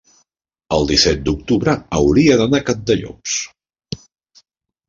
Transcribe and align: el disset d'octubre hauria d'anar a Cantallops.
el 0.77 0.87
disset 0.91 1.19
d'octubre 1.27 1.75
hauria 1.99 2.39
d'anar 2.41 2.63
a 2.65 2.67
Cantallops. 2.71 3.39